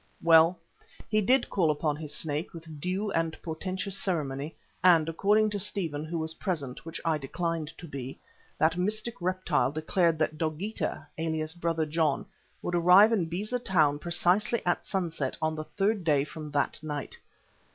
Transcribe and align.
Well, 0.23 0.57
he 1.07 1.21
did 1.21 1.51
call 1.51 1.69
upon 1.69 1.95
his 1.95 2.11
Snake 2.11 2.55
with 2.55 2.81
due 2.81 3.11
and 3.11 3.39
portentous 3.43 3.95
ceremony 3.99 4.55
and, 4.83 5.07
according 5.07 5.51
to 5.51 5.59
Stephen, 5.59 6.03
who 6.05 6.17
was 6.17 6.33
present, 6.41 6.87
which 6.87 6.99
I 7.05 7.19
declined 7.19 7.71
to 7.77 7.87
be, 7.87 8.17
that 8.57 8.77
mystic 8.79 9.21
reptile 9.21 9.71
declared 9.71 10.17
that 10.17 10.39
Dogeetah, 10.39 11.05
alias 11.19 11.53
Brother 11.53 11.85
John, 11.85 12.25
would 12.63 12.73
arrive 12.73 13.11
in 13.13 13.25
Beza 13.29 13.59
Town 13.59 13.99
precisely 13.99 14.65
at 14.65 14.87
sunset 14.87 15.37
on 15.39 15.53
the 15.53 15.65
third 15.65 16.03
day 16.03 16.23
from 16.23 16.49
that 16.49 16.81
night. 16.81 17.19